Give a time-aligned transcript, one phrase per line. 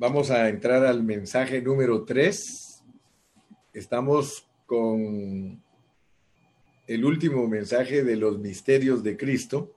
[0.00, 2.82] Vamos a entrar al mensaje número 3.
[3.74, 5.62] Estamos con
[6.86, 9.74] el último mensaje de los misterios de Cristo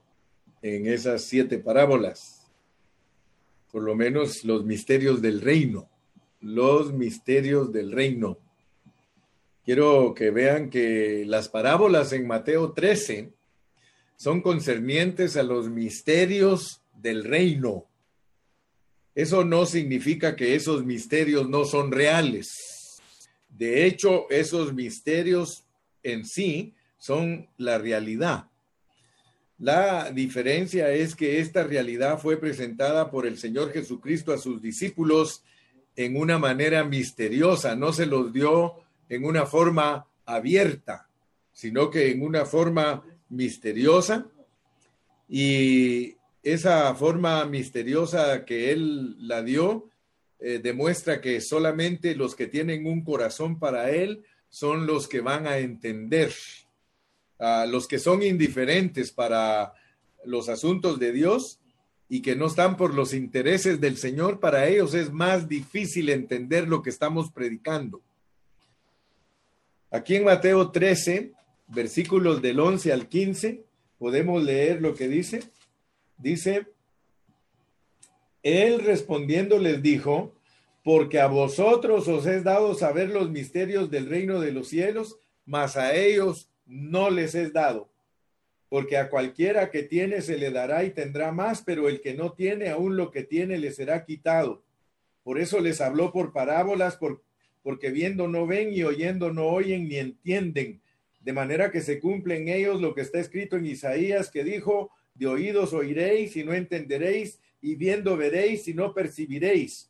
[0.61, 2.49] en esas siete parábolas.
[3.69, 5.89] Por lo menos los misterios del reino.
[6.39, 8.37] Los misterios del reino.
[9.65, 13.33] Quiero que vean que las parábolas en Mateo 13
[14.15, 17.87] son concernientes a los misterios del reino
[19.15, 23.01] eso no significa que esos misterios no son reales.
[23.49, 25.65] De hecho, esos misterios
[26.01, 28.49] en sí son la realidad.
[29.59, 35.43] La diferencia es que esta realidad fue presentada por el Señor Jesucristo a sus discípulos
[35.95, 41.07] en una manera misteriosa, no se los dio en una forma abierta,
[41.51, 44.25] sino que en una forma misteriosa.
[45.29, 49.89] Y esa forma misteriosa que él la dio
[50.39, 55.47] eh, demuestra que solamente los que tienen un corazón para él son los que van
[55.47, 56.33] a entender.
[57.39, 59.73] a los que son indiferentes para
[60.23, 61.59] los asuntos de Dios
[62.07, 66.67] y que no están por los intereses del Señor, para ellos es más difícil entender
[66.67, 68.01] lo que estamos predicando.
[69.89, 71.33] Aquí en Mateo 13,
[71.67, 73.63] versículos del 11 al 15,
[73.97, 75.52] podemos leer lo que dice.
[76.17, 76.67] Dice,
[78.43, 80.33] él respondiendo les dijo,
[80.83, 85.77] porque a vosotros os es dado saber los misterios del reino de los cielos, mas
[85.77, 87.89] a ellos no les es dado.
[88.67, 92.33] Porque a cualquiera que tiene se le dará y tendrá más, pero el que no
[92.33, 94.63] tiene aún lo que tiene le será quitado.
[95.23, 96.99] Por eso les habló por parábolas,
[97.61, 100.81] porque viendo no ven y oyendo no oyen ni entienden.
[101.21, 104.91] De manera que se cumple en ellos lo que está escrito en Isaías, que dijo,
[105.15, 109.89] de oídos oiréis y no entenderéis, y viendo veréis y no percibiréis,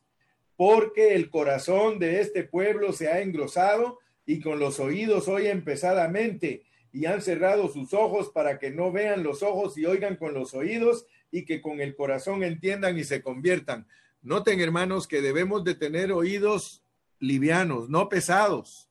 [0.56, 6.62] porque el corazón de este pueblo se ha engrosado y con los oídos oyen pesadamente
[6.92, 10.54] y han cerrado sus ojos para que no vean los ojos y oigan con los
[10.54, 13.88] oídos y que con el corazón entiendan y se conviertan.
[14.22, 16.84] Noten, hermanos, que debemos de tener oídos
[17.18, 18.88] livianos, no pesados.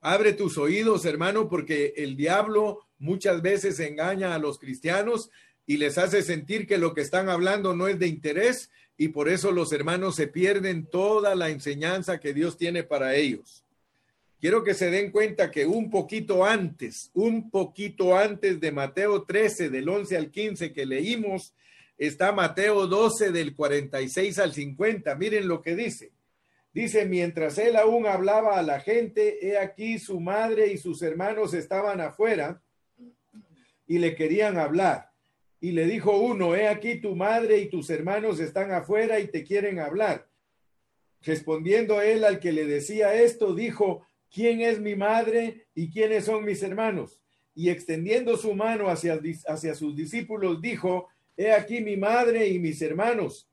[0.00, 5.30] Abre tus oídos, hermano, porque el diablo muchas veces engaña a los cristianos
[5.66, 9.28] y les hace sentir que lo que están hablando no es de interés y por
[9.28, 13.64] eso los hermanos se pierden toda la enseñanza que Dios tiene para ellos.
[14.40, 19.70] Quiero que se den cuenta que un poquito antes, un poquito antes de Mateo 13,
[19.70, 21.54] del 11 al 15 que leímos,
[21.96, 25.14] está Mateo 12, del 46 al 50.
[25.14, 26.10] Miren lo que dice.
[26.74, 31.54] Dice, mientras él aún hablaba a la gente, he aquí su madre y sus hermanos
[31.54, 32.60] estaban afuera
[33.86, 35.11] y le querían hablar.
[35.62, 39.44] Y le dijo uno, he aquí tu madre y tus hermanos están afuera y te
[39.44, 40.28] quieren hablar.
[41.20, 46.44] Respondiendo él al que le decía esto, dijo, ¿quién es mi madre y quiénes son
[46.44, 47.22] mis hermanos?
[47.54, 51.06] Y extendiendo su mano hacia, hacia sus discípulos, dijo,
[51.36, 53.48] he aquí mi madre y mis hermanos,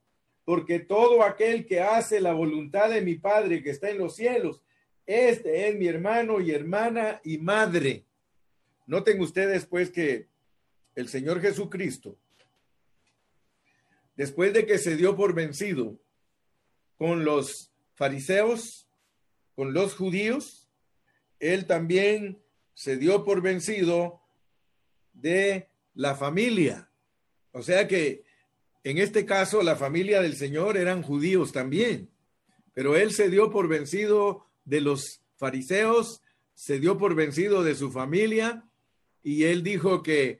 [0.46, 4.64] porque todo aquel que hace la voluntad de mi Padre que está en los cielos,
[5.06, 8.06] este es mi hermano y hermana y madre.
[8.88, 10.29] Noten ustedes pues que
[10.96, 12.18] el Señor Jesucristo,
[14.16, 15.98] después de que se dio por vencido
[16.98, 18.88] con los fariseos,
[19.56, 20.70] con los judíos,
[21.40, 22.42] él también
[22.74, 24.22] se dio por vencido
[25.14, 26.90] de la familia.
[27.52, 28.24] O sea que
[28.84, 32.10] en este caso la familia del Señor eran judíos también,
[32.74, 36.22] pero él se dio por vencido de los fariseos,
[36.54, 38.66] se dio por vencido de su familia
[39.24, 40.40] y él dijo que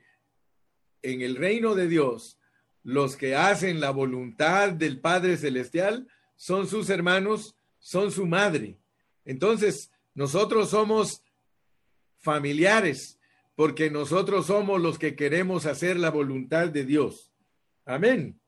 [1.02, 2.38] en el reino de Dios,
[2.82, 8.78] los que hacen la voluntad del Padre Celestial son sus hermanos, son su madre.
[9.24, 11.22] Entonces, nosotros somos
[12.18, 13.18] familiares
[13.54, 17.30] porque nosotros somos los que queremos hacer la voluntad de Dios.
[17.84, 18.40] Amén.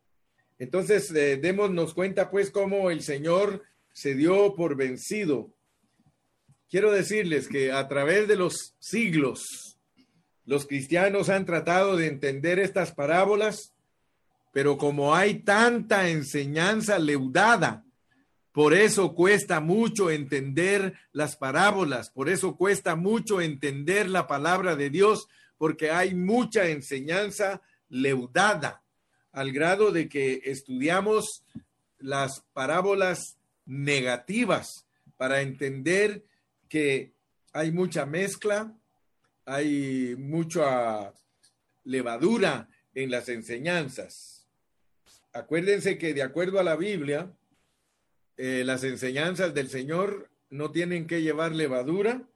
[0.58, 3.62] Entonces, eh, démonos cuenta pues cómo el Señor
[3.93, 5.52] se dio por vencido.
[6.70, 9.71] Quiero decirles que a través de los siglos,
[10.44, 13.72] los cristianos han tratado de entender estas parábolas,
[14.52, 17.84] pero como hay tanta enseñanza leudada,
[18.52, 24.90] por eso cuesta mucho entender las parábolas, por eso cuesta mucho entender la palabra de
[24.90, 28.82] Dios, porque hay mucha enseñanza leudada,
[29.32, 31.44] al grado de que estudiamos
[31.98, 34.86] las parábolas negativas
[35.16, 36.24] para entender
[36.68, 37.12] que
[37.52, 38.74] hay mucha mezcla,
[39.44, 41.12] hay mucha
[41.84, 44.46] levadura en las enseñanzas.
[45.32, 47.32] Acuérdense que de acuerdo a la Biblia,
[48.36, 52.28] eh, las enseñanzas del Señor no tienen que llevar levadura.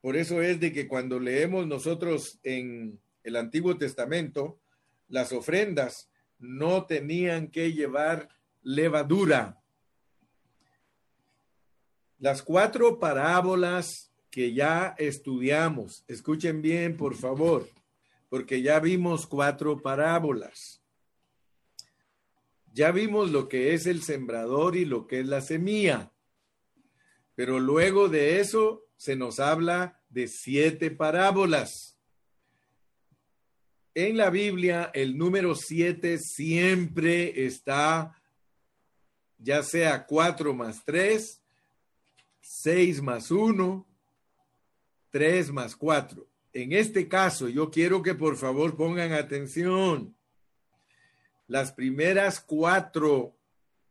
[0.00, 4.60] Por eso es de que cuando leemos nosotros en el Antiguo Testamento,
[5.08, 8.28] las ofrendas no tenían que llevar
[8.62, 9.60] levadura.
[12.18, 17.68] Las cuatro parábolas que ya estudiamos, escuchen bien, por favor,
[18.28, 20.82] porque ya vimos cuatro parábolas.
[22.72, 26.10] Ya vimos lo que es el sembrador y lo que es la semilla.
[27.36, 31.96] Pero luego de eso se nos habla de siete parábolas.
[33.94, 38.20] En la Biblia el número siete siempre está
[39.38, 41.40] ya sea cuatro más tres,
[42.40, 43.86] seis más uno,
[45.14, 46.26] tres más cuatro.
[46.52, 50.12] En este caso, yo quiero que por favor pongan atención
[51.46, 53.36] las primeras cuatro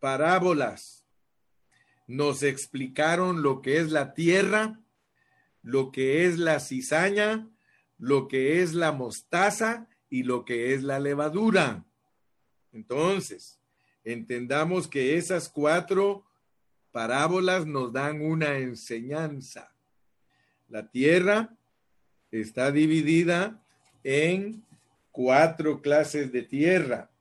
[0.01, 1.05] parábolas
[2.07, 4.81] nos explicaron lo que es la tierra,
[5.61, 7.47] lo que es la cizaña,
[7.97, 11.85] lo que es la mostaza y lo que es la levadura.
[12.73, 13.61] Entonces,
[14.03, 16.25] entendamos que esas cuatro
[16.91, 19.72] parábolas nos dan una enseñanza.
[20.73, 21.55] La tierra
[22.31, 23.63] está dividida
[24.03, 24.63] en
[25.11, 27.11] cuatro clases de tierra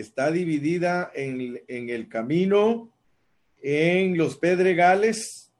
[0.00, 2.92] está dividida en, el camino,
[3.62, 5.50] en los pedregales,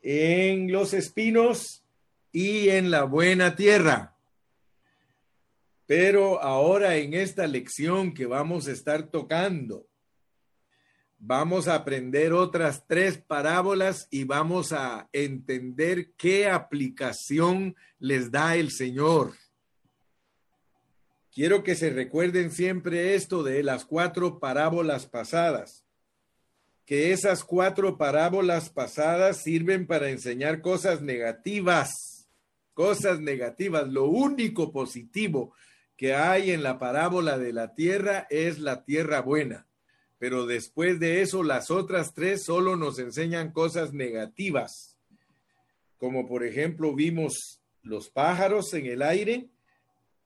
[0.00, 1.84] en los espinos
[2.32, 4.16] y en la buena tierra.
[5.84, 9.86] Pero ahora en esta lección que vamos a estar tocando,
[11.18, 18.70] vamos a aprender otras tres parábolas y vamos a entender qué aplicación les da el
[18.70, 19.32] Señor.
[21.32, 25.84] Quiero que se recuerden siempre esto de las cuatro parábolas pasadas,
[26.86, 32.28] que esas cuatro parábolas pasadas sirven para enseñar cosas negativas,
[32.72, 33.88] cosas negativas.
[33.88, 35.52] Lo único positivo
[35.96, 39.66] que hay en la parábola de la tierra es la tierra buena.
[40.18, 44.96] Pero después de eso, las otras tres solo nos enseñan cosas negativas.
[45.98, 49.48] Como por ejemplo, vimos los pájaros en el aire,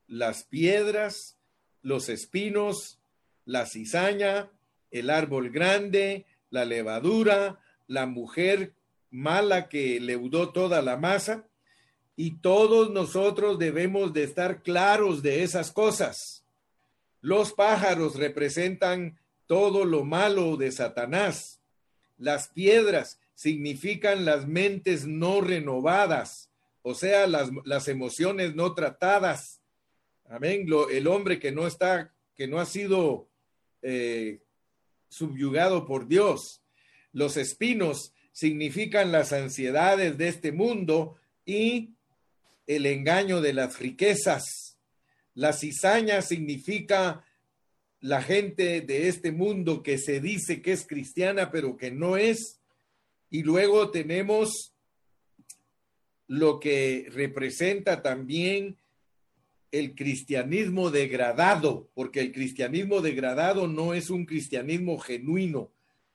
[0.07, 1.37] las piedras,
[1.83, 2.99] los espinos,
[3.45, 4.51] la cizaña,
[4.91, 8.75] el árbol grande, la levadura, la mujer
[9.11, 11.47] mala que leudó toda la masa.
[12.17, 16.45] Y todos nosotros debemos de estar claros de esas cosas.
[17.21, 19.19] Los pájaros representan
[19.51, 21.61] todo lo malo de Satanás.
[22.19, 26.51] Las piedras significan las mentes no renovadas,
[26.83, 29.61] o sea, las, las emociones no tratadas
[30.29, 30.69] Amén.
[30.93, 33.29] el hombre que no está, que no ha sido
[33.83, 34.39] eh,
[35.09, 36.63] subyugado por Dios.
[37.13, 41.95] Los espinos significan las ansiedades de este mundo y
[42.69, 44.79] el engaño de las riquezas.
[45.35, 47.25] La cizaña significa
[48.01, 52.61] la gente de este mundo que se dice que es cristiana, pero que no es.
[53.31, 54.73] Y luego tenemos
[56.27, 58.77] lo que representa también
[59.73, 65.71] el cristianismo degradado, porque el cristianismo degradado no es un cristianismo genuino.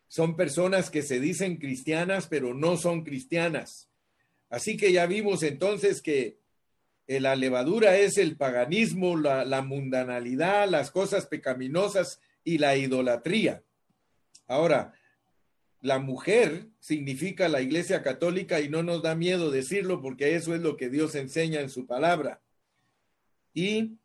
[0.08, 3.89] Son personas que se dicen cristianas, pero no son cristianas.
[4.50, 6.38] Así que ya vimos entonces que
[7.07, 13.63] la levadura es el paganismo, la, la mundanalidad, las cosas pecaminosas y la idolatría.
[14.47, 14.93] Ahora,
[15.81, 20.62] la mujer significa la iglesia católica y no nos da miedo decirlo porque eso es
[20.62, 22.41] lo que Dios enseña en su palabra
[23.55, 23.97] y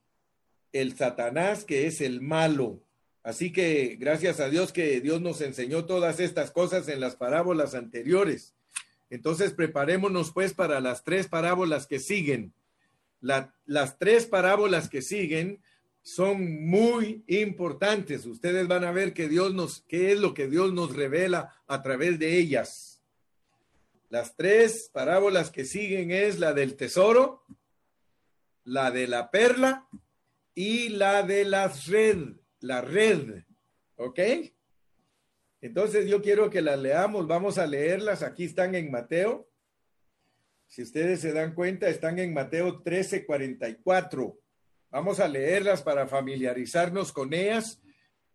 [0.72, 2.80] el Satanás, que es el malo.
[3.22, 7.74] Así que gracias a Dios que Dios nos enseñó todas estas cosas en las parábolas
[7.74, 8.54] anteriores.
[9.10, 12.54] Entonces preparémonos pues para las tres parábolas que siguen.
[13.20, 15.62] Las tres parábolas que siguen
[16.02, 18.26] son muy importantes.
[18.26, 21.82] Ustedes van a ver que Dios nos, qué es lo que Dios nos revela a
[21.82, 23.02] través de ellas.
[24.08, 27.44] Las tres parábolas que siguen es la del tesoro,
[28.64, 29.88] la de la perla
[30.54, 33.44] y la de la red, la red.
[33.96, 34.18] ¿Ok?
[35.60, 39.49] Entonces yo quiero que las leamos, vamos a leerlas, aquí están en Mateo.
[40.70, 44.38] Si ustedes se dan cuenta, están en Mateo 13:44.
[44.92, 47.80] Vamos a leerlas para familiarizarnos con ellas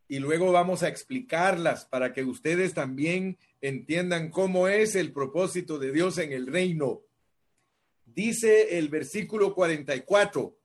[0.09, 5.93] y luego vamos a explicarlas para que ustedes también entiendan cómo es el propósito de
[5.93, 7.03] Dios en el reino.
[8.03, 10.57] Dice el versículo 44,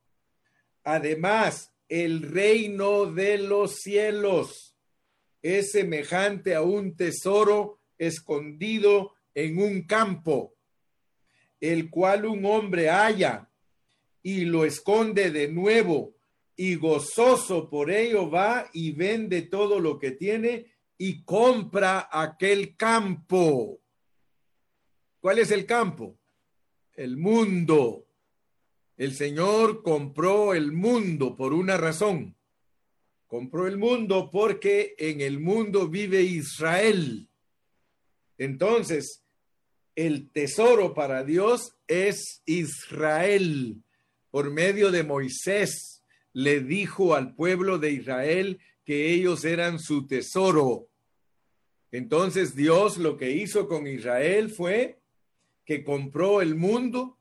[0.83, 4.75] además, el reino de los cielos
[5.41, 10.57] es semejante a un tesoro escondido en un campo,
[11.61, 13.51] el cual un hombre halla
[14.23, 16.15] y lo esconde de nuevo
[16.57, 20.67] y gozoso por ello va y vende todo lo que tiene
[20.99, 23.81] y compra aquel campo.
[25.21, 26.19] ¿Cuál es el campo?
[26.95, 28.07] El mundo.
[28.97, 32.37] El Señor compró el mundo por una razón.
[33.27, 37.31] Compró el mundo porque en el mundo vive Israel.
[38.37, 39.25] Entonces,
[40.07, 43.83] el tesoro para Dios es Israel.
[44.31, 46.03] Por medio de Moisés
[46.33, 50.89] le dijo al pueblo de Israel que ellos eran su tesoro.
[51.93, 55.01] Entonces Dios lo que hizo con Israel fue
[55.67, 57.19] que compró el mundo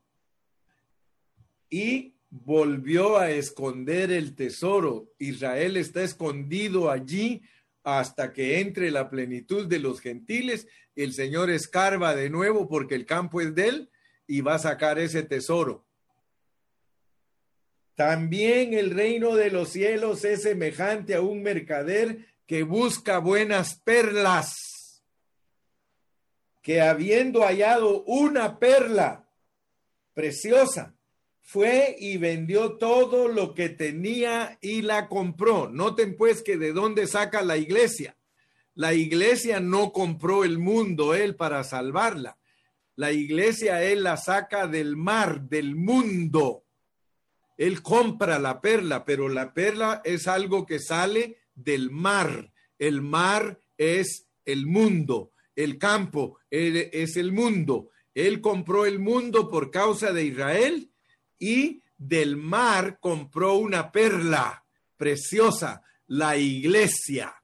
[1.68, 5.12] y volvió a esconder el tesoro.
[5.18, 7.42] Israel está escondido allí
[7.82, 10.66] hasta que entre la plenitud de los gentiles.
[11.02, 13.90] El Señor escarba de nuevo porque el campo es de él
[14.26, 15.86] y va a sacar ese tesoro.
[17.94, 25.02] También el reino de los cielos es semejante a un mercader que busca buenas perlas,
[26.60, 29.26] que habiendo hallado una perla
[30.12, 30.94] preciosa,
[31.40, 35.70] fue y vendió todo lo que tenía y la compró.
[35.70, 38.16] Noten pues que de dónde saca la iglesia.
[38.74, 42.38] La iglesia no compró el mundo él para salvarla.
[42.96, 46.64] La iglesia él la saca del mar, del mundo.
[47.56, 52.52] Él compra la perla, pero la perla es algo que sale del mar.
[52.78, 55.32] El mar es el mundo.
[55.54, 57.90] El campo es el mundo.
[58.14, 60.90] Él compró el mundo por causa de Israel
[61.38, 64.64] y del mar compró una perla
[64.96, 67.39] preciosa, la iglesia.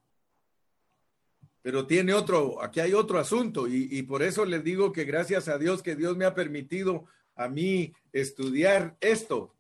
[1.66, 5.58] Pero tiene otro, aquí hay otro asunto y, por eso les digo que gracias a
[5.58, 9.52] Dios que Dios me ha permitido a mí estudiar esto,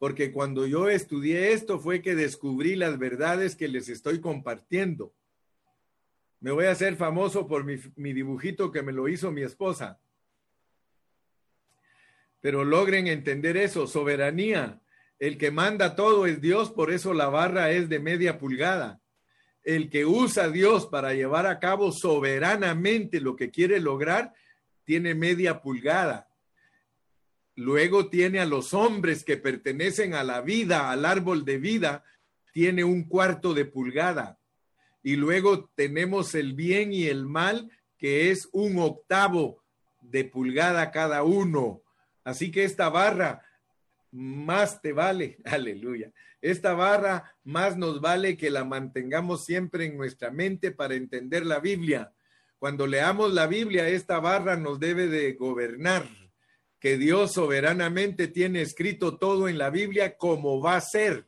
[0.00, 5.12] porque cuando yo estudié esto fue que descubrí las verdades que les estoy compartiendo.
[6.40, 10.00] Me voy a hacer famoso por mi, mi dibujito que me lo hizo mi esposa
[12.40, 14.80] pero logren entender eso, soberanía.
[15.20, 19.00] El que manda todo es Dios, por eso la barra es de media pulgada.
[19.64, 24.34] El que usa Dios para llevar a cabo soberanamente lo que quiere lograr,
[24.84, 26.28] tiene media pulgada.
[27.56, 32.04] Luego tiene a los hombres que pertenecen a la vida, al árbol de vida,
[32.52, 34.38] tiene un cuarto de pulgada.
[35.02, 39.62] Y luego tenemos el bien y el mal, que es un octavo
[40.00, 41.82] de pulgada cada uno.
[42.22, 43.42] Así que esta barra
[44.10, 46.12] más te vale, aleluya.
[46.44, 51.58] Esta barra más nos vale que la mantengamos siempre en nuestra mente para entender la
[51.58, 52.12] Biblia.
[52.58, 56.06] Cuando leamos la Biblia, esta barra nos debe de gobernar,
[56.78, 61.26] que Dios soberanamente tiene escrito todo en la Biblia como va a ser.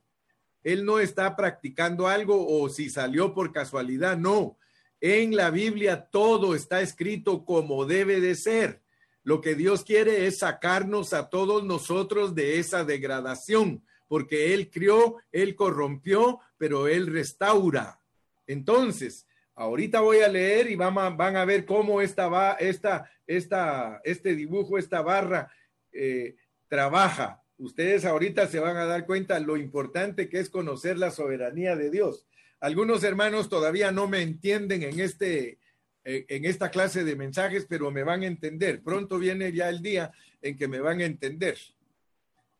[0.62, 4.58] Él no está practicando algo o si salió por casualidad, no.
[5.00, 8.82] En la Biblia todo está escrito como debe de ser.
[9.22, 15.16] Lo que Dios quiere es sacarnos a todos nosotros de esa degradación, porque Él crió,
[15.32, 18.00] Él corrompió, pero Él restaura.
[18.46, 23.10] Entonces, ahorita voy a leer y van a, van a ver cómo esta, va, esta,
[23.26, 25.50] esta, este dibujo, esta barra
[25.92, 26.36] eh,
[26.68, 27.42] trabaja.
[27.58, 31.90] Ustedes ahorita se van a dar cuenta lo importante que es conocer la soberanía de
[31.90, 32.26] Dios.
[32.60, 35.58] Algunos hermanos todavía no me entienden en este,
[36.04, 38.82] en esta clase de mensajes, pero me van a entender.
[38.82, 41.58] Pronto viene ya el día en que me van a entender.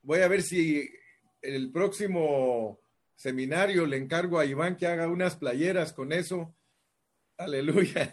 [0.02, 0.90] Voy a ver si
[1.54, 2.80] el próximo
[3.14, 6.54] seminario le encargo a Iván que haga unas playeras con eso.
[7.38, 8.10] Aleluya.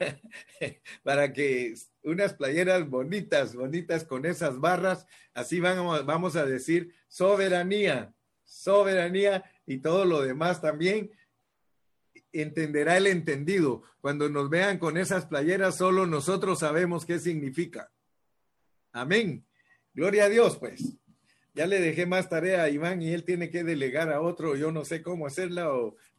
[1.03, 1.73] Para que
[2.03, 8.13] unas playeras bonitas, bonitas con esas barras, así vamos, vamos a decir soberanía,
[8.43, 11.11] soberanía y todo lo demás también
[12.33, 13.83] entenderá el entendido.
[14.01, 17.91] Cuando nos vean con esas playeras, solo nosotros sabemos qué significa.
[18.91, 19.45] Amén.
[19.93, 20.97] Gloria a Dios, pues.
[21.53, 24.55] Ya le dejé más tarea a Iván y él tiene que delegar a otro.
[24.55, 25.69] Yo no sé cómo hacerla,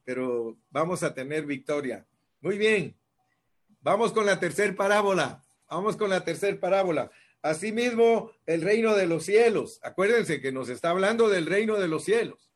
[0.04, 2.06] pero vamos a tener victoria.
[2.40, 2.96] Muy bien.
[3.80, 5.42] Vamos con la tercera parábola.
[5.68, 7.10] Vamos con la tercera parábola.
[7.42, 9.80] Asimismo, el reino de los cielos.
[9.82, 12.52] Acuérdense que nos está hablando del reino de los cielos.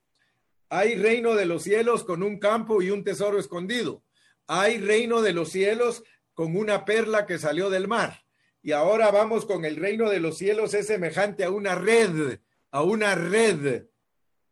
[0.70, 4.02] Hay reino de los cielos con un campo y un tesoro escondido.
[4.47, 6.04] Hay reino de los cielos
[6.35, 8.25] con una perla que salió del mar.
[8.62, 12.38] Y ahora vamos con el reino de los cielos, es semejante a una red,
[12.70, 13.87] a una red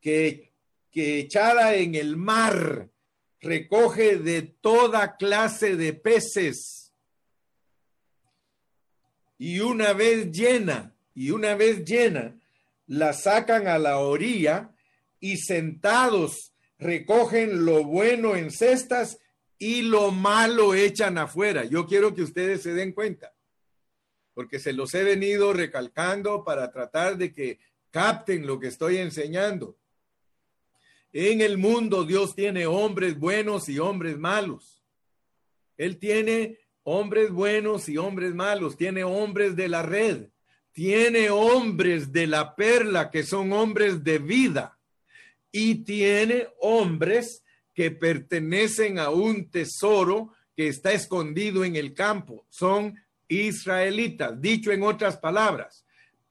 [0.00, 0.52] que,
[0.90, 2.90] que echada en el mar
[3.40, 6.92] recoge de toda clase de peces.
[9.38, 12.38] y una vez llena, y una vez llena,
[12.86, 14.74] la sacan a la orilla
[15.20, 19.18] y sentados recogen lo bueno en cestas
[19.58, 21.64] y lo malo echan afuera.
[21.64, 23.34] Yo quiero que ustedes se den cuenta,
[24.34, 27.58] porque se los he venido recalcando para tratar de que
[27.96, 29.74] capten lo que estoy enseñando.
[31.14, 34.84] En el mundo Dios tiene hombres buenos y hombres malos.
[35.78, 40.28] Él tiene hombres buenos y hombres malos, tiene hombres de la red,
[40.72, 44.78] tiene hombres de la perla que son hombres de vida
[45.50, 52.44] y tiene hombres que pertenecen a un tesoro que está escondido en el campo.
[52.50, 52.94] Son
[53.26, 54.38] israelitas.
[54.38, 55.85] Dicho en otras palabras,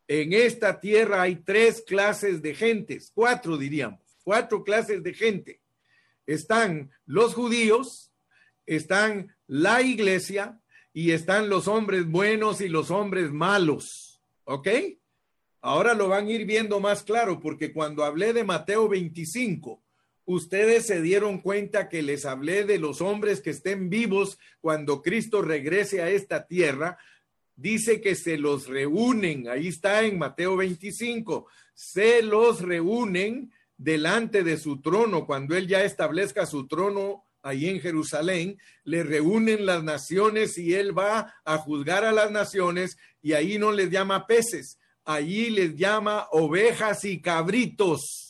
[0.08, 5.62] en esta tierra hay tres clases de gentes, cuatro diríamos, cuatro clases de gente.
[6.26, 8.12] Están los judíos,
[8.66, 10.60] están la iglesia
[10.94, 14.22] y están los hombres buenos y los hombres malos.
[14.44, 14.68] ¿Ok?
[15.62, 19.84] Ahora lo van a ir viendo más claro porque cuando hablé de Mateo 25,
[20.26, 25.42] ustedes se dieron cuenta que les hablé de los hombres que estén vivos cuando Cristo
[25.42, 26.98] regrese a esta tierra.
[27.56, 34.58] Dice que se los reúnen, ahí está en Mateo 25, se los reúnen delante de
[34.58, 40.58] su trono cuando Él ya establezca su trono ahí en Jerusalén, le reúnen las naciones
[40.58, 45.50] y Él va a juzgar a las naciones y ahí no les llama peces, allí
[45.50, 48.26] les llama ovejas y cabritos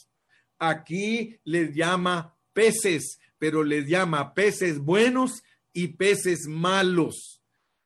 [0.60, 7.35] aquí les llama peces, pero les llama peces buenos y peces malos.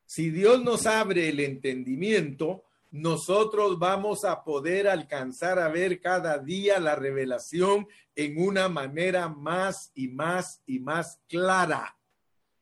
[0.09, 6.79] Si Dios nos abre el entendimiento, nosotros vamos a poder alcanzar a ver cada día
[6.79, 11.95] la revelación en una manera más y más y más clara.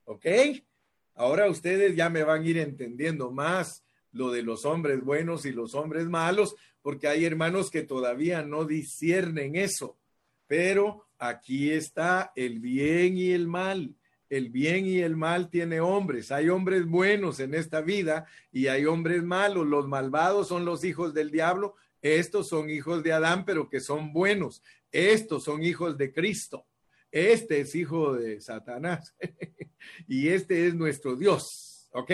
[0.03, 0.25] ¿Ok?
[1.15, 5.53] Ahora ustedes ya me van a ir entendiendo más lo de los hombres buenos y
[5.53, 9.97] los hombres malos, porque hay hermanos que todavía no disciernen eso.
[10.47, 13.95] Pero aquí está el bien y el mal.
[14.29, 16.31] El bien y el mal tiene hombres.
[16.31, 19.65] Hay hombres buenos en esta vida y hay hombres malos.
[19.65, 21.75] Los malvados son los hijos del diablo.
[22.01, 24.61] Estos son hijos de Adán, pero que son buenos.
[24.91, 26.65] Estos son hijos de Cristo.
[27.11, 29.15] Este es hijo de Satanás.
[30.07, 31.89] y este es nuestro Dios.
[31.91, 32.11] ¿Ok?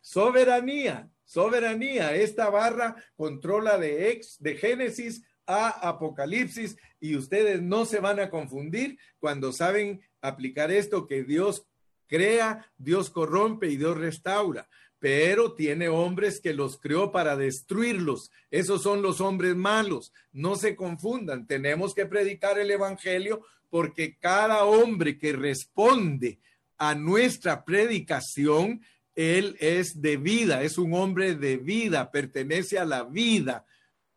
[0.00, 2.14] Soberanía, soberanía.
[2.14, 8.30] Esta barra controla de, ex, de Génesis a Apocalipsis y ustedes no se van a
[8.30, 11.66] confundir cuando saben aplicar esto que Dios
[12.06, 14.70] crea, Dios corrompe y Dios restaura.
[14.98, 18.30] Pero tiene hombres que los creó para destruirlos.
[18.50, 20.14] Esos son los hombres malos.
[20.32, 21.46] No se confundan.
[21.46, 26.38] Tenemos que predicar el Evangelio porque cada hombre que responde
[26.78, 28.80] a nuestra predicación,
[29.14, 33.66] él es de vida, es un hombre de vida, pertenece a la vida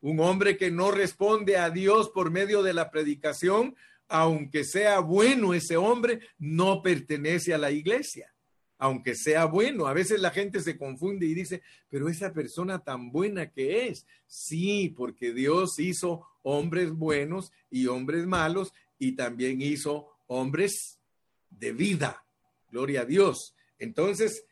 [0.02, 3.76] un hombre que no responde a Dios por medio de la predicación,
[4.08, 8.34] aunque sea bueno ese hombre, no pertenece a la iglesia.
[8.80, 13.12] Aunque sea bueno, a veces la gente se confunde y dice, pero esa persona tan
[13.12, 14.06] buena que es.
[14.28, 21.00] Sí, porque Dios hizo hombres buenos y hombres malos y también hizo hombres
[21.50, 22.24] de vida.
[22.70, 23.56] Gloria a Dios.
[23.80, 24.46] Entonces,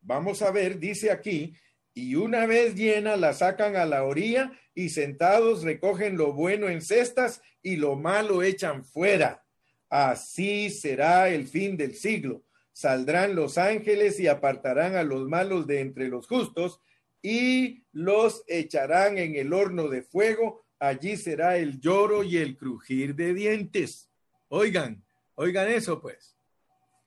[0.00, 1.54] vamos a ver, dice aquí,
[1.94, 6.82] y una vez llena la sacan a la orilla y sentados recogen lo bueno en
[6.82, 9.44] cestas y lo malo echan fuera.
[9.88, 12.44] Así será el fin del siglo.
[12.72, 16.80] Saldrán los ángeles y apartarán a los malos de entre los justos
[17.22, 20.64] y los echarán en el horno de fuego.
[20.78, 24.08] Allí será el lloro y el crujir de dientes.
[24.48, 26.39] Oigan, oigan eso pues.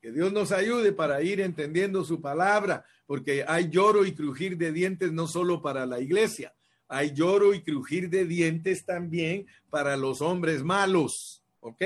[0.03, 4.73] Que Dios nos ayude para ir entendiendo su palabra, porque hay lloro y crujir de
[4.73, 6.53] dientes no solo para la iglesia,
[6.89, 11.41] hay lloro y crujir de dientes también para los hombres malos.
[11.61, 11.81] ¿Ok?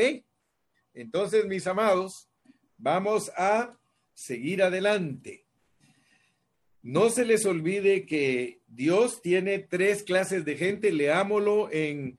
[0.96, 2.28] Entonces, mis amados,
[2.80, 3.78] vamos a
[4.16, 5.46] seguir adelante.
[6.82, 10.92] No se les olvide que Dios tiene tres clases de gente.
[10.92, 12.18] Leámoslo en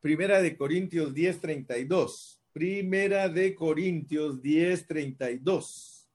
[0.00, 2.41] Primera de Corintios 10, 32.
[2.52, 6.08] Primera de Corintios 10, 32.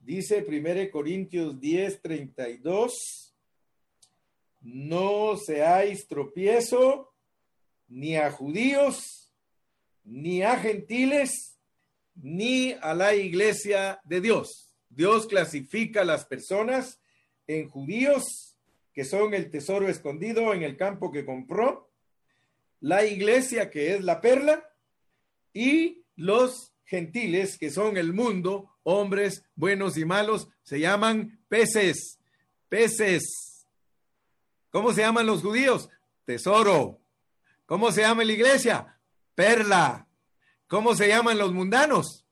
[0.00, 3.34] Dice Primera de Corintios 10, 32.
[4.60, 7.14] No seáis tropiezo
[7.88, 9.32] ni a judíos,
[10.04, 11.58] ni a gentiles,
[12.14, 14.74] ni a la iglesia de Dios.
[14.90, 17.00] Dios clasifica a las personas
[17.46, 18.56] en judíos,
[18.92, 21.90] que son el tesoro escondido en el campo que compró,
[22.80, 24.70] la iglesia, que es la perla,
[25.54, 32.18] y los gentiles, que son el mundo, hombres buenos y malos, se llaman peces.
[32.68, 33.66] peces.
[34.70, 35.88] ¿Cómo se llaman los judíos?
[36.24, 37.00] Tesoro.
[37.64, 38.98] ¿Cómo se llama la iglesia?
[39.34, 40.06] Perla.
[40.66, 42.26] ¿Cómo se llaman los mundanos?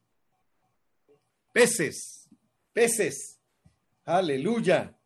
[1.53, 2.29] Peces.
[2.73, 3.39] Peces.
[4.05, 4.97] Aleluya.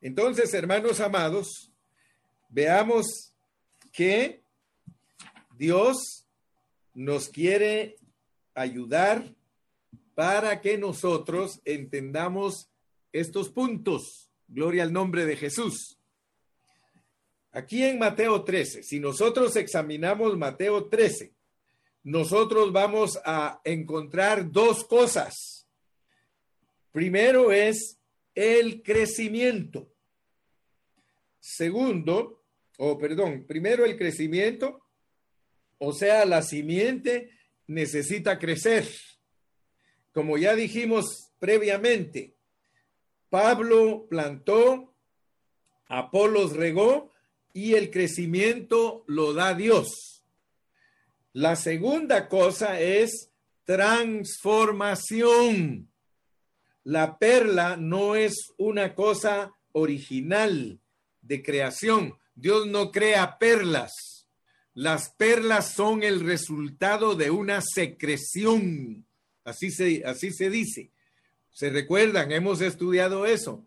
[0.00, 1.70] Entonces, hermanos amados,
[2.48, 3.32] veamos
[3.92, 4.42] que
[5.56, 6.25] Dios
[6.96, 7.96] nos quiere
[8.54, 9.34] ayudar
[10.14, 12.70] para que nosotros entendamos
[13.12, 14.30] estos puntos.
[14.48, 15.98] Gloria al nombre de Jesús.
[17.52, 21.34] Aquí en Mateo 13, si nosotros examinamos Mateo 13,
[22.04, 25.66] nosotros vamos a encontrar dos cosas.
[26.92, 27.98] Primero es
[28.34, 29.92] el crecimiento.
[31.40, 32.42] Segundo,
[32.78, 34.85] o perdón, primero el crecimiento,
[35.78, 37.30] o sea, la simiente
[37.66, 38.88] necesita crecer.
[40.12, 42.36] Como ya dijimos previamente,
[43.28, 44.94] Pablo plantó,
[45.88, 47.12] Apolos regó
[47.52, 50.24] y el crecimiento lo da Dios.
[51.32, 53.30] La segunda cosa es
[53.64, 55.88] transformación.
[56.82, 60.80] La perla no es una cosa original
[61.20, 62.18] de creación.
[62.34, 64.15] Dios no crea perlas.
[64.76, 69.06] Las perlas son el resultado de una secreción.
[69.42, 70.90] Así se, así se dice.
[71.50, 73.64] Se recuerdan, hemos estudiado eso.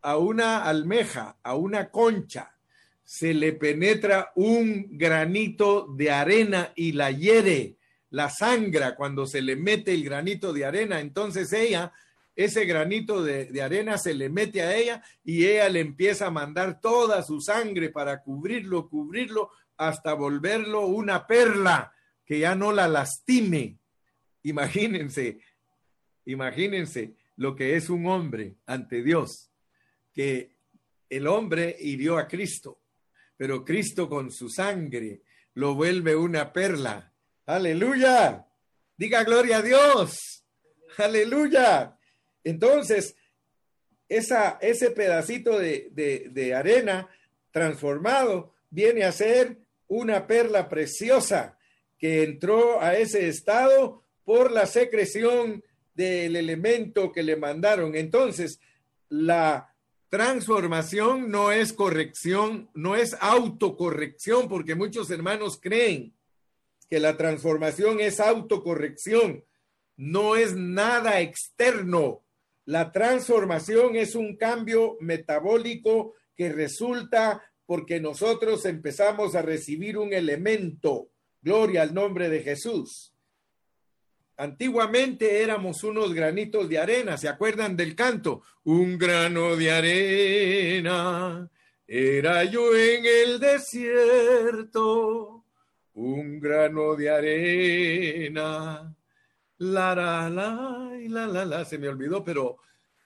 [0.00, 2.56] A una almeja, a una concha,
[3.04, 7.76] se le penetra un granito de arena y la hiere,
[8.08, 11.00] la sangra cuando se le mete el granito de arena.
[11.00, 11.92] Entonces ella,
[12.34, 16.30] ese granito de, de, arena se le mete a ella y ella le empieza a
[16.30, 21.92] mandar toda su sangre para cubrirlo, cubrirlo, hasta volverlo una perla
[22.24, 23.78] que ya no la lastime.
[24.42, 25.38] Imagínense,
[26.24, 29.50] imagínense lo que es un hombre ante Dios,
[30.12, 30.56] que
[31.08, 32.80] el hombre hirió a Cristo,
[33.36, 35.22] pero Cristo con su sangre
[35.54, 37.12] lo vuelve una perla.
[37.46, 38.46] Aleluya.
[38.96, 40.44] Diga gloria a Dios.
[40.98, 41.96] Aleluya.
[42.42, 43.16] Entonces,
[44.08, 47.08] esa, ese pedacito de, de, de arena
[47.50, 51.58] transformado viene a ser una perla preciosa
[51.98, 55.62] que entró a ese estado por la secreción
[55.94, 57.94] del elemento que le mandaron.
[57.94, 58.60] Entonces,
[59.08, 59.74] la
[60.08, 66.14] transformación no es corrección, no es autocorrección, porque muchos hermanos creen
[66.88, 69.44] que la transformación es autocorrección,
[69.96, 72.22] no es nada externo.
[72.64, 81.10] La transformación es un cambio metabólico que resulta porque nosotros empezamos a recibir un elemento.
[81.42, 83.12] Gloria al nombre de Jesús.
[84.38, 88.42] Antiguamente éramos unos granitos de arena, ¿se acuerdan del canto?
[88.64, 91.50] Un grano de arena,
[91.86, 95.42] era yo en el desierto,
[95.94, 98.94] un grano de arena.
[99.58, 102.58] La, la, la, la, la, la, se me olvidó, pero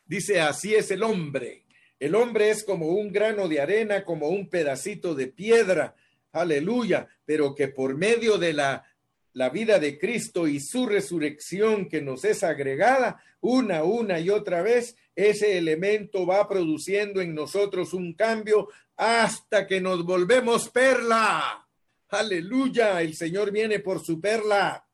[0.04, 1.64] dice, así es el hombre.
[2.00, 5.94] El hombre es como un grano de arena, como un pedacito de piedra,
[6.32, 8.84] aleluya, pero que por medio de la
[9.32, 14.62] la vida de Cristo y su resurrección que nos es agregada una, una y otra
[14.62, 21.66] vez, ese elemento va produciendo en nosotros un cambio hasta que nos volvemos perla.
[22.08, 24.84] Aleluya, el Señor viene por su perla.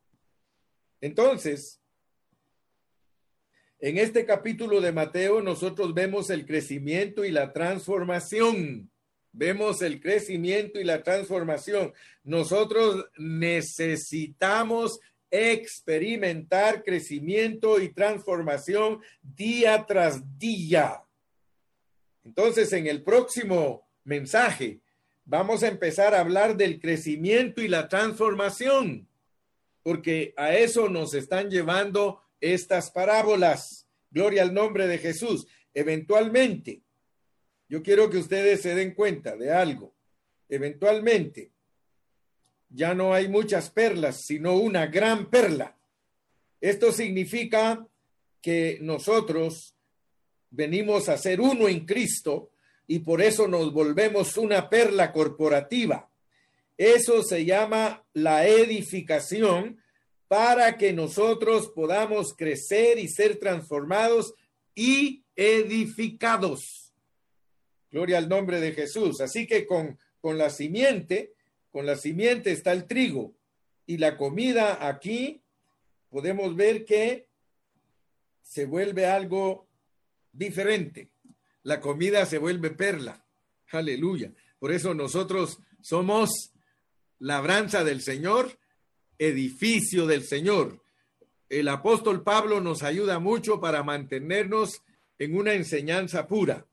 [1.01, 1.79] Entonces,
[3.79, 8.89] en este capítulo de Mateo nosotros vemos el crecimiento y la transformación
[9.37, 11.93] vemos el crecimiento y la transformación.
[12.23, 21.03] Nosotros necesitamos experimentar crecimiento y transformación día tras día.
[22.23, 24.79] Entonces, en el próximo mensaje,
[25.25, 29.07] vamos a empezar a hablar del crecimiento y la transformación,
[29.83, 33.87] porque a eso nos están llevando estas parábolas.
[34.09, 35.47] Gloria al nombre de Jesús.
[35.73, 36.81] Eventualmente,
[37.69, 39.93] yo quiero que ustedes se den cuenta de algo.
[40.49, 41.51] Eventualmente,
[42.69, 45.77] ya no hay muchas perlas, sino una gran perla.
[46.59, 47.85] Esto significa
[48.41, 49.75] que nosotros
[50.49, 52.51] venimos a ser uno en Cristo
[52.87, 56.09] y por eso nos volvemos una perla corporativa.
[56.77, 59.81] Eso se llama la edificación
[60.27, 64.33] para que nosotros podamos crecer y ser transformados
[64.75, 66.93] y edificados.
[67.91, 69.21] Gloria al nombre de Jesús.
[69.21, 71.33] Así que con, con la simiente,
[71.71, 73.33] con la simiente está el trigo.
[73.85, 75.41] Y la comida aquí
[76.09, 77.27] podemos ver que
[78.43, 79.67] se vuelve algo
[80.31, 81.09] diferente.
[81.63, 83.25] la comida se vuelve perla.
[83.71, 84.31] Aleluya.
[84.59, 86.53] Por eso nosotros somos
[87.19, 88.57] labranza del Señor,
[89.19, 90.81] edificio del Señor.
[91.49, 94.81] El apóstol Pablo nos ayuda mucho para mantenernos
[95.19, 96.65] en una enseñanza pura.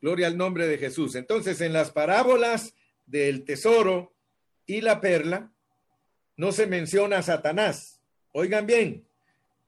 [0.00, 1.14] Gloria al nombre de Jesús.
[1.14, 2.74] Entonces, en las parábolas
[3.06, 4.12] del tesoro
[4.66, 5.52] y la perla,
[6.36, 8.00] no se menciona a Satanás.
[8.32, 9.04] Oigan bien,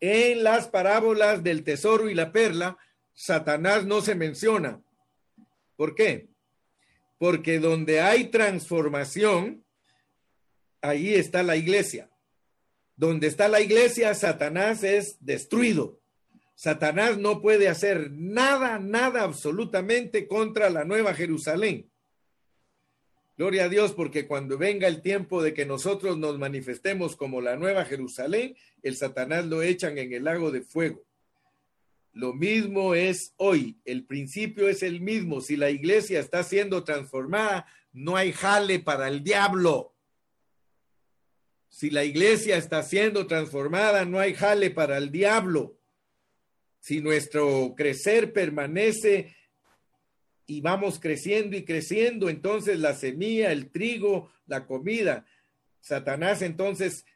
[0.00, 2.78] en las parábolas del tesoro y la perla,
[3.12, 4.80] Satanás no se menciona.
[5.76, 6.28] ¿Por qué?
[7.18, 9.63] Porque donde hay transformación,
[10.84, 12.10] ahí está la iglesia.
[12.96, 15.98] Donde está la iglesia, Satanás es destruido.
[16.54, 21.90] Satanás no puede hacer nada, nada absolutamente contra la nueva Jerusalén.
[23.36, 27.56] Gloria a Dios, porque cuando venga el tiempo de que nosotros nos manifestemos como la
[27.56, 31.02] nueva Jerusalén, el Satanás lo echan en el lago de fuego.
[32.12, 35.40] Lo mismo es hoy, el principio es el mismo.
[35.40, 39.93] Si la iglesia está siendo transformada, no hay jale para el diablo.
[41.74, 45.76] Si la iglesia está siendo transformada, no hay jale para el diablo.
[46.78, 49.34] Si nuestro crecer permanece
[50.46, 55.26] y vamos creciendo y creciendo, entonces la semilla, el trigo, la comida,
[55.80, 57.06] Satanás entonces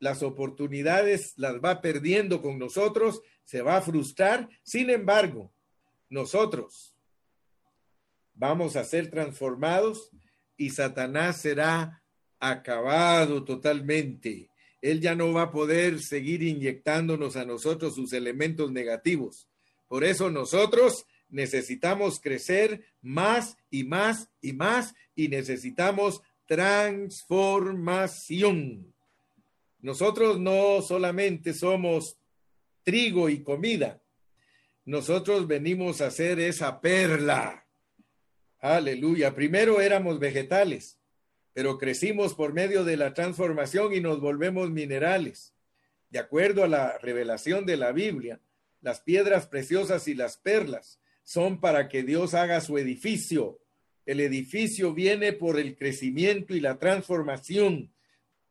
[0.00, 4.50] las oportunidades las va perdiendo con nosotros se va a frustrar.
[4.62, 5.50] Sin embargo,
[6.10, 6.94] nosotros
[8.34, 10.10] vamos a ser transformados
[10.58, 12.03] y Satanás será
[12.50, 14.48] acabado totalmente.
[14.82, 19.48] Él ya no va a poder seguir inyectándonos a nosotros sus elementos negativos.
[19.88, 28.92] Por eso nosotros necesitamos crecer más y más y más y necesitamos transformación.
[29.80, 32.16] Nosotros no solamente somos
[32.82, 34.00] trigo y comida.
[34.84, 37.64] Nosotros venimos a hacer esa perla.
[38.60, 39.32] Aleluya.
[39.34, 40.98] Primero éramos vegetales,
[41.54, 45.54] pero crecimos por medio de la transformación y nos volvemos minerales.
[46.10, 48.40] De acuerdo a la revelación de la Biblia,
[48.82, 53.58] las piedras preciosas y las perlas son para que Dios haga su edificio.
[54.04, 57.90] El edificio viene por el crecimiento y la transformación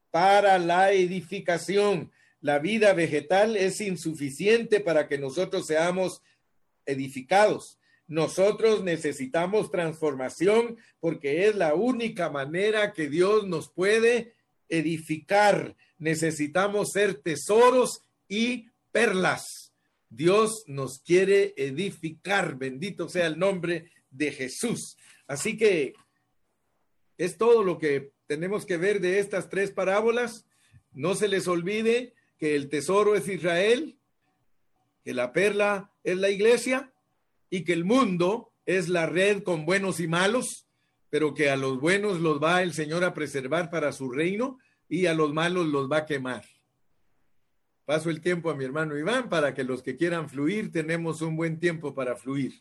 [0.09, 2.11] para la edificación
[2.43, 6.21] la vida vegetal es insuficiente para que nosotros seamos
[6.85, 7.79] edificados.
[8.07, 14.33] Nosotros necesitamos transformación porque es la única manera que Dios nos puede
[14.69, 15.75] edificar.
[15.97, 19.73] Necesitamos ser tesoros y perlas.
[20.09, 22.57] Dios nos quiere edificar.
[22.57, 24.97] Bendito sea el nombre de Jesús.
[25.25, 25.93] Así que
[27.17, 30.45] es todo lo que tenemos que ver de estas tres parábolas.
[30.91, 33.97] No se les olvide que el tesoro es Israel,
[35.03, 36.92] que la perla es la iglesia
[37.53, 40.65] y que el mundo es la red con buenos y malos,
[41.11, 44.57] pero que a los buenos los va el Señor a preservar para su reino
[44.89, 46.43] y a los malos los va a quemar.
[47.85, 51.35] Paso el tiempo a mi hermano Iván para que los que quieran fluir tenemos un
[51.35, 52.59] buen tiempo para fluir.